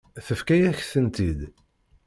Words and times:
Tefka-yak-tent-id. 0.25 1.41